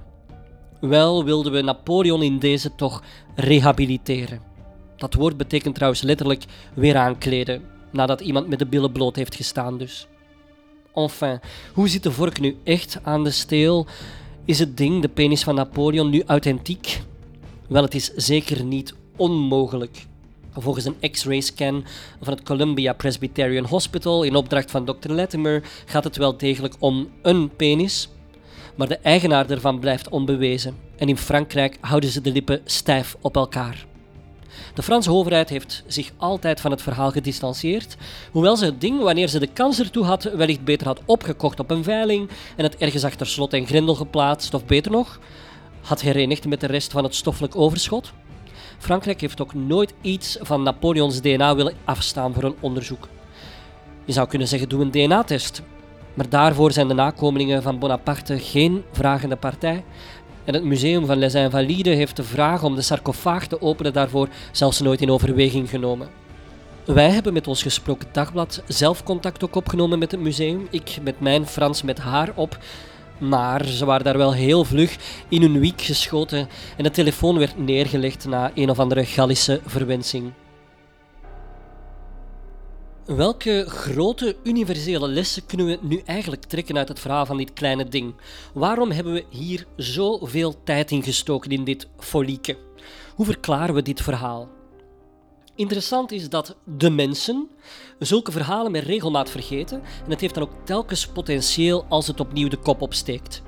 [0.80, 3.02] Wel wilden we Napoleon in deze toch
[3.34, 4.49] rehabiliteren.
[5.00, 9.78] Dat woord betekent trouwens letterlijk weer aankleden, nadat iemand met de billen bloot heeft gestaan
[9.78, 10.06] dus.
[10.94, 11.40] Enfin,
[11.72, 13.86] hoe zit de vork nu echt aan de steel?
[14.44, 17.00] Is het ding, de penis van Napoleon, nu authentiek?
[17.68, 20.06] Wel, het is zeker niet onmogelijk.
[20.52, 21.84] Volgens een X-ray scan
[22.22, 25.12] van het Columbia Presbyterian Hospital in opdracht van Dr.
[25.12, 28.08] Latimer gaat het wel degelijk om een penis,
[28.76, 30.76] maar de eigenaar ervan blijft onbewezen.
[30.96, 33.88] En in Frankrijk houden ze de lippen stijf op elkaar.
[34.74, 37.96] De Franse overheid heeft zich altijd van het verhaal gedistanceerd,
[38.30, 41.70] hoewel ze het ding, wanneer ze de kans ertoe had, wellicht beter had opgekocht op
[41.70, 45.20] een veiling en het ergens achter slot en grendel geplaatst, of beter nog,
[45.80, 48.12] had herenigd met de rest van het stoffelijk overschot.
[48.78, 53.08] Frankrijk heeft ook nooit iets van Napoleons DNA willen afstaan voor een onderzoek.
[54.04, 55.62] Je zou kunnen zeggen, doe een DNA-test.
[56.14, 59.84] Maar daarvoor zijn de nakomelingen van Bonaparte geen vragende partij.
[60.44, 64.29] En het Museum van Les Invalides heeft de vraag om de sarcofaag te openen daarvoor
[64.53, 66.09] zelfs nooit in overweging genomen.
[66.85, 70.66] Wij hebben met ons gesproken dagblad zelf contact ook opgenomen met het museum.
[70.70, 72.59] Ik met mijn Frans met haar op.
[73.18, 74.96] Maar ze waren daar wel heel vlug
[75.29, 80.33] in hun wiek geschoten en de telefoon werd neergelegd na een of andere Gallische verwensing.
[83.16, 87.88] Welke grote universele lessen kunnen we nu eigenlijk trekken uit het verhaal van dit kleine
[87.88, 88.14] ding?
[88.54, 92.58] Waarom hebben we hier zoveel tijd in gestoken in dit folieke?
[93.14, 94.48] Hoe verklaren we dit verhaal?
[95.54, 97.48] Interessant is dat de mensen
[97.98, 102.48] zulke verhalen met regelmaat vergeten en het heeft dan ook telkens potentieel als het opnieuw
[102.48, 103.42] de kop opsteekt.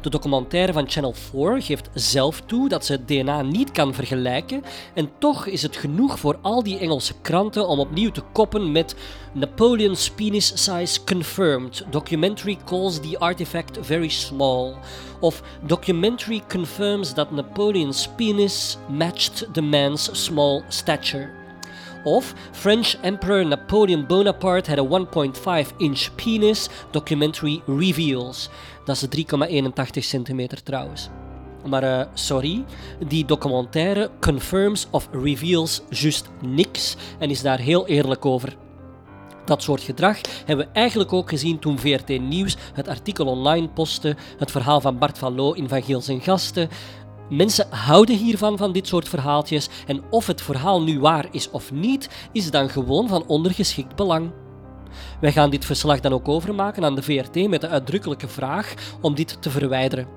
[0.00, 4.62] De documentaire van Channel 4 geeft zelf toe dat ze het DNA niet kan vergelijken
[4.94, 8.94] en toch is het genoeg voor al die Engelse kranten om opnieuw te koppen met
[9.32, 11.84] Napoleon's penis size confirmed.
[11.90, 14.74] Documentary calls the artifact very small.
[15.20, 21.35] Of documentary confirms that Napoleon's penis matched the man's small stature.
[22.06, 28.48] Of French Emperor Napoleon Bonaparte had a 1.5 inch penis, documentary reveals.
[28.84, 31.08] Dat is 3,81 centimeter trouwens.
[31.68, 32.64] Maar uh, sorry,
[33.08, 38.56] die documentaire confirms of reveals juist niks en is daar heel eerlijk over.
[39.44, 44.16] Dat soort gedrag hebben we eigenlijk ook gezien toen VRT Nieuws het artikel online postte,
[44.38, 46.68] het verhaal van Bart van Loo in Van Giel zijn gasten.
[47.28, 51.72] Mensen houden hiervan, van dit soort verhaaltjes, en of het verhaal nu waar is of
[51.72, 54.30] niet, is dan gewoon van ondergeschikt belang.
[55.20, 59.14] Wij gaan dit verslag dan ook overmaken aan de VRT met de uitdrukkelijke vraag om
[59.14, 60.08] dit te verwijderen.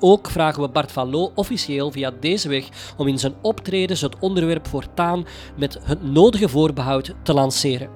[0.00, 4.18] Ook vragen we Bart van Loo officieel via deze weg om in zijn optredens het
[4.18, 5.26] onderwerp voortaan
[5.56, 7.90] met het nodige voorbehoud te lanceren.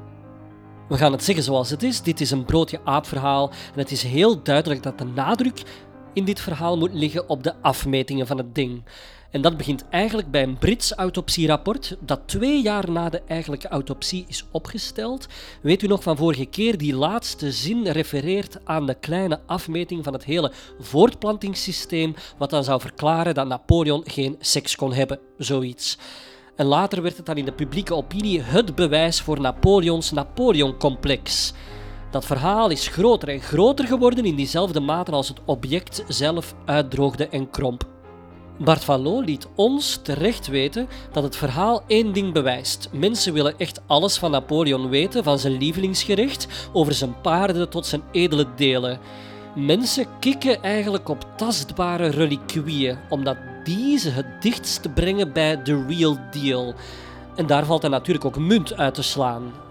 [0.88, 4.02] We gaan het zeggen zoals het is, dit is een broodje aapverhaal en het is
[4.02, 5.62] heel duidelijk dat de nadruk
[6.14, 8.82] in dit verhaal moet liggen op de afmetingen van het ding.
[9.30, 14.24] En dat begint eigenlijk bij een Brits autopsierapport dat twee jaar na de eigenlijke autopsie
[14.28, 15.26] is opgesteld.
[15.62, 20.12] Weet u nog van vorige keer, die laatste zin refereert aan de kleine afmeting van
[20.12, 25.98] het hele voortplantingssysteem, wat dan zou verklaren dat Napoleon geen seks kon hebben, zoiets.
[26.56, 31.52] En later werd het dan in de publieke opinie het bewijs voor Napoleons Napoleon-complex.
[32.14, 37.28] Dat verhaal is groter en groter geworden in diezelfde mate als het object zelf uitdroogde
[37.28, 37.84] en kromp.
[38.58, 42.88] Bart van liet ons terecht weten dat het verhaal één ding bewijst.
[42.92, 48.02] Mensen willen echt alles van Napoleon weten, van zijn lievelingsgerecht, over zijn paarden tot zijn
[48.12, 48.98] edele delen.
[49.54, 56.18] Mensen kikken eigenlijk op tastbare reliquieën, omdat die ze het dichtst brengen bij the real
[56.30, 56.74] deal.
[57.36, 59.63] En daar valt dan natuurlijk ook munt uit te slaan.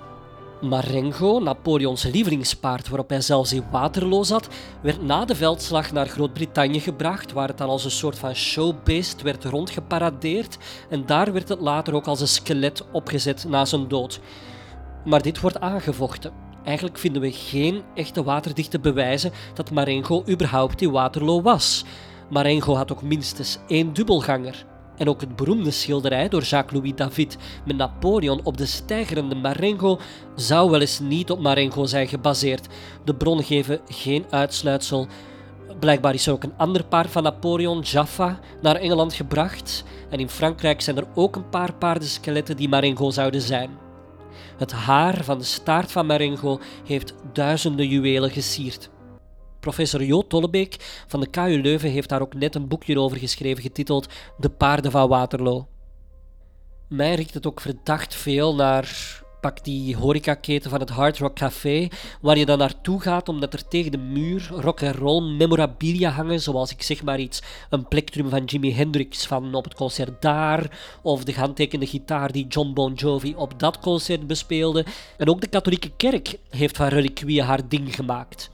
[0.63, 4.47] Marengo, Napoleons lievelingspaard waarop hij zelfs in Waterloo zat,
[4.81, 9.21] werd na de veldslag naar Groot-Brittannië gebracht, waar het dan als een soort van showbeest
[9.21, 10.57] werd rondgeparadeerd
[10.89, 14.19] en daar werd het later ook als een skelet opgezet na zijn dood.
[15.05, 16.31] Maar dit wordt aangevochten.
[16.63, 21.85] Eigenlijk vinden we geen echte waterdichte bewijzen dat Marengo überhaupt in Waterloo was.
[22.29, 24.65] Marengo had ook minstens één dubbelganger.
[25.03, 29.99] En ook het beroemde schilderij door Jacques-Louis David met Napoleon op de stijgerende Marengo
[30.35, 32.67] zou wel eens niet op Marengo zijn gebaseerd.
[33.05, 35.07] De bronnen geven geen uitsluitsel.
[35.79, 39.83] Blijkbaar is er ook een ander paar van Napoleon, Jaffa, naar Engeland gebracht.
[40.09, 43.69] En in Frankrijk zijn er ook een paar paardenskeletten die Marengo zouden zijn.
[44.57, 48.89] Het haar van de staart van Marengo heeft duizenden juwelen gesierd.
[49.63, 53.63] Professor Jo Tollebeek van de KU Leuven heeft daar ook net een boekje over geschreven
[53.63, 55.67] getiteld De paarden van Waterloo.
[56.89, 61.87] Mij riekt het ook verdacht veel naar pak die horecaketen van het Hard Rock Café,
[62.21, 66.41] waar je dan naartoe gaat omdat er tegen de muur rock and roll memorabilia hangen,
[66.41, 70.79] zoals ik zeg maar iets, een plektrum van Jimi Hendrix van op het concert daar,
[71.01, 74.85] of de gehandtekende gitaar die John Bon Jovi op dat concert bespeelde.
[75.17, 78.52] En ook de katholieke kerk heeft van reliquieën haar ding gemaakt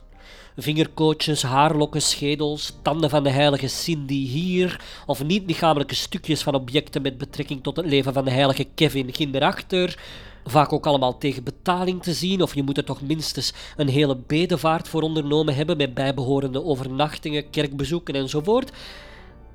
[0.62, 7.18] vingerkootjes, haarlokken, schedels, tanden van de heilige Cindy hier, of niet-lichamelijke stukjes van objecten met
[7.18, 10.00] betrekking tot het leven van de heilige Kevin ging erachter.
[10.46, 14.18] Vaak ook allemaal tegen betaling te zien, of je moet er toch minstens een hele
[14.28, 18.72] bedevaart voor ondernomen hebben met bijbehorende overnachtingen, kerkbezoeken enzovoort.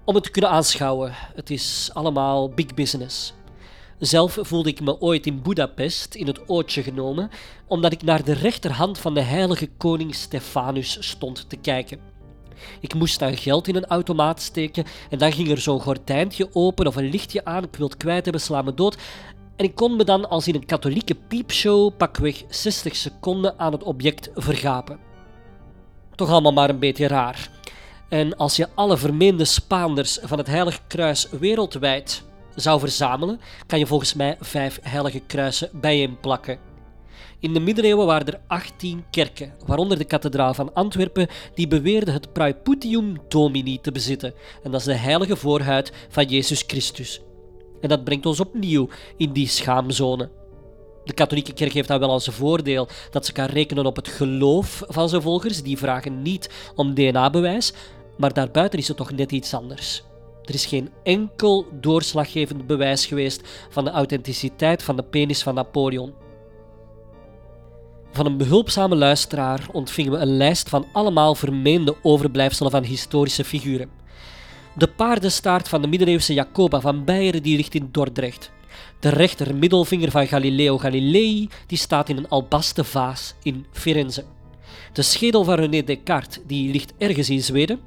[0.05, 1.13] Om het te kunnen aanschouwen.
[1.35, 3.33] Het is allemaal big business.
[3.99, 7.31] Zelf voelde ik me ooit in Budapest in het ootje genomen,
[7.67, 11.99] omdat ik naar de rechterhand van de heilige koning Stefanus stond te kijken.
[12.81, 16.87] Ik moest dan geld in een automaat steken en dan ging er zo'n gordijntje open
[16.87, 18.97] of een lichtje aan, ik wil het kwijt hebben, sla me dood.
[19.57, 23.83] En ik kon me dan als in een katholieke piepshow pakweg 60 seconden aan het
[23.83, 24.99] object vergapen.
[26.15, 27.51] Toch allemaal maar een beetje raar.
[28.09, 33.87] En als je alle vermeende Spaanders van het Heilige Kruis wereldwijd zou verzamelen, kan je
[33.87, 36.59] volgens mij vijf heilige kruisen bijeenplakken.
[37.45, 42.33] In de middeleeuwen waren er 18 kerken, waaronder de kathedraal van Antwerpen, die beweerde het
[42.33, 44.35] Praeputium Domini te bezitten.
[44.63, 47.21] En dat is de heilige voorhuid van Jezus Christus.
[47.81, 50.31] En dat brengt ons opnieuw in die schaamzone.
[51.05, 54.83] De katholieke kerk heeft dan wel als voordeel dat ze kan rekenen op het geloof
[54.89, 55.63] van zijn volgers.
[55.63, 57.73] Die vragen niet om DNA-bewijs,
[58.17, 60.03] maar daarbuiten is het toch net iets anders.
[60.45, 66.13] Er is geen enkel doorslaggevend bewijs geweest van de authenticiteit van de penis van Napoleon.
[68.13, 73.91] Van een behulpzame luisteraar ontvingen we een lijst van allemaal vermeende overblijfselen van historische figuren.
[74.77, 78.51] De paardenstaart van de middeleeuwse Jacoba van Beieren die ligt in Dordrecht.
[79.01, 84.25] De rechter middelvinger van Galileo Galilei die staat in een albasten vaas in Firenze.
[84.95, 87.81] De schedel van René Descartes die ligt ergens in Zweden.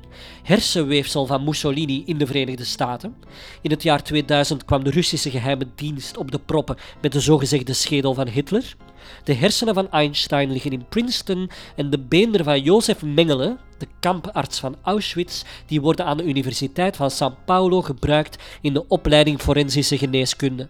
[0.43, 3.15] Hersenweefsel van Mussolini in de Verenigde Staten.
[3.61, 7.73] In het jaar 2000 kwam de Russische geheime dienst op de proppen met de zogezegde
[7.73, 8.75] schedel van Hitler.
[9.23, 14.59] De hersenen van Einstein liggen in Princeton en de beenderen van Jozef Mengele, de kamparts
[14.59, 19.97] van Auschwitz, die worden aan de Universiteit van São Paulo gebruikt in de opleiding forensische
[19.97, 20.69] geneeskunde.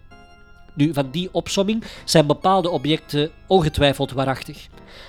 [0.74, 4.68] Nu, van die opsomming zijn bepaalde objecten ongetwijfeld waarachtig.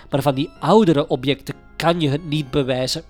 [0.09, 3.03] Maar van die oudere objecten kan je het niet bewijzen.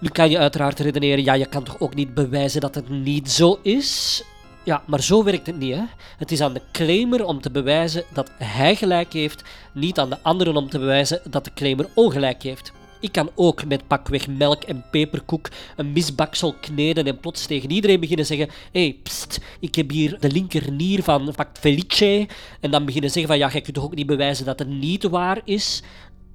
[0.00, 3.30] Nu kan je uiteraard redeneren, ja, je kan toch ook niet bewijzen dat het niet
[3.30, 4.22] zo is?
[4.64, 5.74] Ja, maar zo werkt het niet.
[5.74, 5.82] Hè?
[6.18, 10.18] Het is aan de claimer om te bewijzen dat hij gelijk heeft, niet aan de
[10.22, 12.72] anderen om te bewijzen dat de claimer ongelijk heeft.
[13.00, 18.00] Ik kan ook met pakweg melk en peperkoek een misbaksel kneden en plots tegen iedereen
[18.00, 22.28] beginnen zeggen: hé, hey, pst, ik heb hier de linkernier van pak Felice.
[22.60, 25.02] En dan beginnen zeggen: van ja, jij kunt toch ook niet bewijzen dat het niet
[25.02, 25.82] waar is?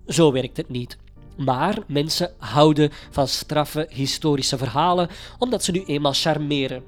[0.08, 0.98] Zo werkt het niet.
[1.38, 6.84] Maar mensen houden van straffe historische verhalen omdat ze nu eenmaal charmeren.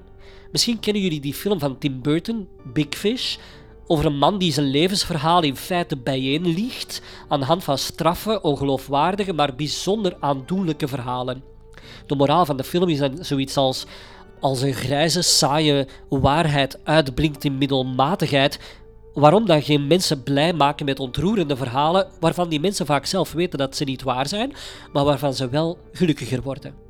[0.51, 3.38] Misschien kennen jullie die film van Tim Burton, Big Fish,
[3.88, 9.34] over een man die zijn levensverhaal in feite bijeenliegt aan de hand van straffe, ongeloofwaardige,
[9.34, 11.43] maar bijzonder aandoenlijke verhalen.
[12.08, 13.86] De moraal van de film is dan zoiets als
[14.43, 18.60] als een grijze, saaie waarheid uitblinkt in middelmatigheid,
[19.13, 23.60] waarom dan geen mensen blij maken met ontroerende verhalen waarvan die mensen vaak zelf weten
[23.60, 24.54] dat ze niet waar zijn,
[24.93, 26.83] maar waarvan ze wel gelukkiger worden?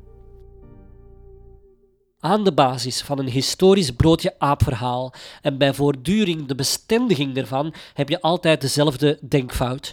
[2.24, 8.20] Aan de basis van een historisch broodje-aapverhaal en bij voortduring de bestendiging ervan heb je
[8.20, 9.92] altijd dezelfde denkfout.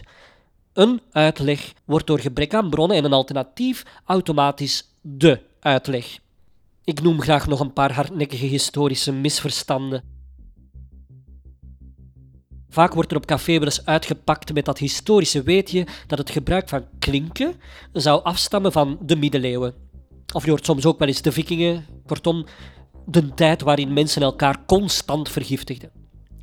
[0.72, 6.18] Een uitleg wordt door gebrek aan bronnen en een alternatief automatisch de uitleg.
[6.84, 10.02] Ik noem graag nog een paar hardnekkige historische misverstanden.
[12.68, 16.68] Vaak wordt er op café wel eens uitgepakt met dat historische weetje dat het gebruik
[16.68, 17.54] van klinken
[17.92, 19.90] zou afstammen van de middeleeuwen.
[20.32, 22.46] Of je hoort soms ook wel eens de vikingen, kortom,
[23.06, 25.90] de tijd waarin mensen elkaar constant vergiftigden.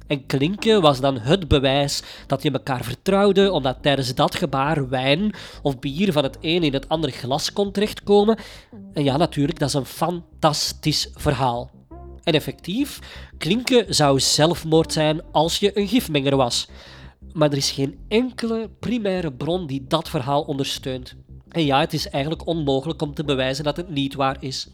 [0.07, 5.33] En klinken was dan het bewijs dat je elkaar vertrouwde, omdat tijdens dat gebaar wijn
[5.61, 8.37] of bier van het een in het andere glas kon terechtkomen.
[8.93, 11.71] En ja, natuurlijk, dat is een fantastisch verhaal.
[12.23, 12.99] En effectief,
[13.37, 16.67] klinken zou zelfmoord zijn als je een gifmenger was.
[17.33, 21.15] Maar er is geen enkele primaire bron die dat verhaal ondersteunt.
[21.51, 24.67] En ja, het is eigenlijk onmogelijk om te bewijzen dat het niet waar is.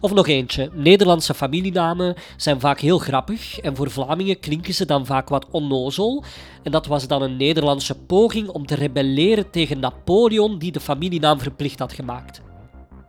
[0.00, 0.70] Of nog eentje.
[0.72, 6.24] Nederlandse familienamen zijn vaak heel grappig en voor Vlamingen klinken ze dan vaak wat onnozel.
[6.62, 11.40] En dat was dan een Nederlandse poging om te rebelleren tegen Napoleon die de familienaam
[11.40, 12.40] verplicht had gemaakt.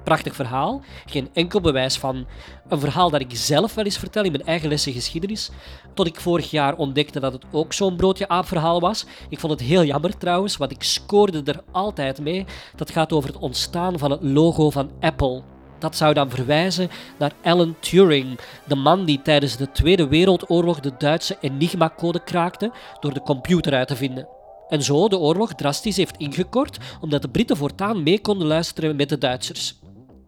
[0.04, 2.26] Prachtig verhaal, geen enkel bewijs van.
[2.70, 5.50] Een verhaal dat ik zelf wel eens vertel in mijn eigen lessen geschiedenis,
[5.94, 9.06] tot ik vorig jaar ontdekte dat het ook zo'n broodje aap verhaal was.
[9.30, 12.46] Ik vond het heel jammer trouwens, want ik scoorde er altijd mee.
[12.76, 15.42] Dat gaat over het ontstaan van het logo van Apple.
[15.80, 16.90] Dat zou dan verwijzen
[17.20, 23.14] naar Alan Turing, de man die tijdens de Tweede Wereldoorlog de Duitse Enigma-code kraakte door
[23.14, 24.28] de computer uit te vinden.
[24.68, 29.10] En zo de oorlog drastisch heeft ingekort, omdat de Britten voortaan mee konden luisteren met
[29.10, 29.82] de Duitsers.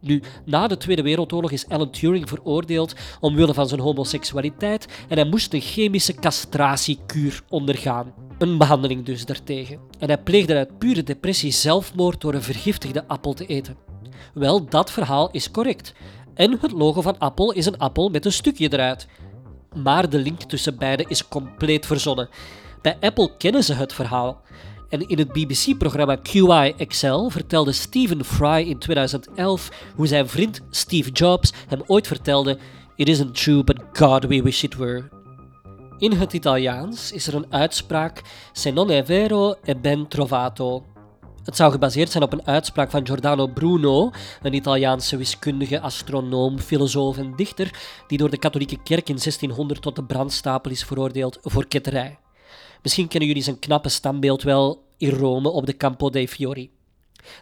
[0.05, 5.27] Nu, na de Tweede Wereldoorlog is Alan Turing veroordeeld omwille van zijn homoseksualiteit en hij
[5.27, 8.13] moest een chemische castratiekuur ondergaan.
[8.37, 9.79] Een behandeling dus daartegen.
[9.99, 13.77] En hij pleegde uit pure depressie zelfmoord door een vergiftigde appel te eten.
[14.33, 15.93] Wel, dat verhaal is correct.
[16.33, 19.07] En het logo van Apple is een appel met een stukje eruit.
[19.75, 22.29] Maar de link tussen beide is compleet verzonnen.
[22.81, 24.41] Bij Apple kennen ze het verhaal.
[24.95, 31.09] En in het BBC-programma QI Excel vertelde Stephen Fry in 2011 hoe zijn vriend Steve
[31.09, 32.57] Jobs hem ooit vertelde:
[32.95, 35.09] It isn't true, but God, we wish it were.
[35.97, 38.21] In het Italiaans is er een uitspraak:
[38.53, 40.83] Se non è vero, è ben trovato.
[41.43, 47.17] Het zou gebaseerd zijn op een uitspraak van Giordano Bruno, een Italiaanse wiskundige, astronoom, filosoof
[47.17, 51.67] en dichter, die door de katholieke kerk in 1600 tot de brandstapel is veroordeeld voor
[51.67, 52.19] ketterij.
[52.81, 56.71] Misschien kennen jullie zijn knappe standbeeld wel in Rome op de Campo dei Fiori.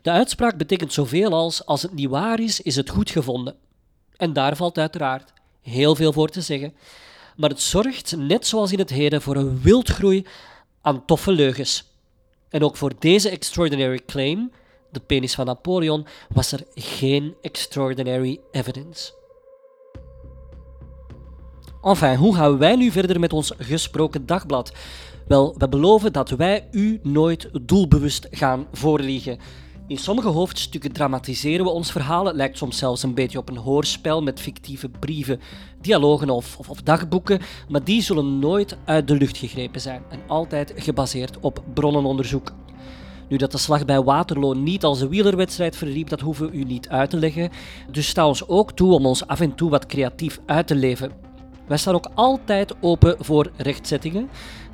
[0.01, 3.55] De uitspraak betekent zoveel als: als het niet waar is, is het goed gevonden.
[4.17, 6.73] En daar valt uiteraard heel veel voor te zeggen.
[7.35, 10.25] Maar het zorgt, net zoals in het heden, voor een wildgroei
[10.81, 11.91] aan toffe leugens.
[12.49, 14.51] En ook voor deze extraordinary claim,
[14.91, 19.13] de penis van Napoleon, was er geen extraordinary evidence.
[21.81, 24.71] Enfin, hoe gaan wij nu verder met ons gesproken dagblad?
[25.27, 29.37] Wel, we beloven dat wij u nooit doelbewust gaan voorliegen.
[29.87, 32.25] In sommige hoofdstukken dramatiseren we ons verhaal.
[32.25, 35.39] Het lijkt soms zelfs een beetje op een hoorspel met fictieve brieven,
[35.81, 40.73] dialogen of, of, dagboeken, maar die zullen nooit uit de lucht gegrepen zijn en altijd
[40.75, 42.53] gebaseerd op bronnenonderzoek.
[43.29, 46.63] Nu dat de slag bij Waterloo niet als een wielerwedstrijd verliep, dat hoeven we u
[46.63, 47.49] niet uit te leggen.
[47.91, 51.11] Dus sta ons ook toe om ons af en toe wat creatief uit te leven.
[51.73, 54.29] Wij staan ook altijd open voor rechtzettingen.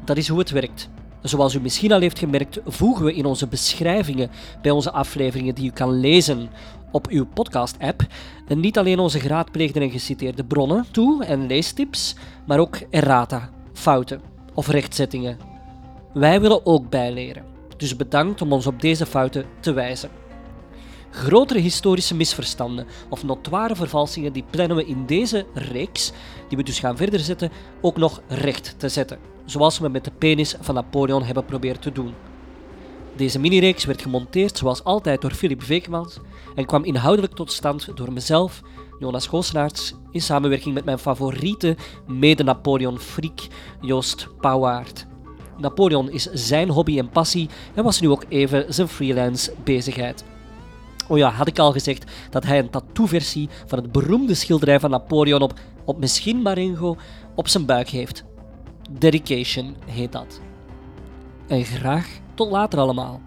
[0.05, 0.89] Dat is hoe het werkt.
[1.21, 4.29] Zoals u misschien al heeft gemerkt, voegen we in onze beschrijvingen
[4.61, 6.49] bij onze afleveringen die u kan lezen
[6.91, 8.01] op uw podcast-app
[8.47, 12.15] niet alleen onze geraadpleegde en geciteerde bronnen toe en leestips,
[12.47, 14.21] maar ook errata, fouten
[14.53, 15.37] of rechtzettingen.
[16.13, 17.43] Wij willen ook bijleren,
[17.77, 20.18] dus bedankt om ons op deze fouten te wijzen.
[21.11, 26.11] Grotere historische misverstanden of notoire vervalsingen die plannen we in deze reeks,
[26.47, 27.51] die we dus gaan verder zetten,
[27.81, 31.91] ook nog recht te zetten zoals we met de penis van Napoleon hebben proberen te
[31.91, 32.13] doen.
[33.15, 36.17] Deze minireeks werd gemonteerd zoals altijd door Philip Veekmans
[36.55, 38.61] en kwam inhoudelijk tot stand door mezelf,
[38.99, 43.39] Jonas Goosenaerts, in samenwerking met mijn favoriete mede-Napoleon-freak
[43.81, 45.07] Joost Pauwaard.
[45.57, 50.23] Napoleon is zijn hobby en passie en was nu ook even zijn freelance bezigheid.
[51.09, 54.89] Oh ja, had ik al gezegd dat hij een tattoo-versie van het beroemde schilderij van
[54.89, 55.53] Napoleon op,
[55.85, 56.97] op misschien Marengo
[57.35, 58.23] op zijn buik heeft.
[58.91, 60.39] Dedication heet dat.
[61.47, 63.21] En graag tot later allemaal.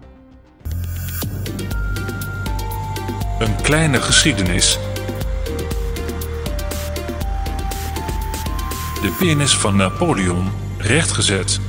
[3.39, 4.77] Een kleine geschiedenis.
[9.01, 11.59] De penis van Napoleon rechtgezet.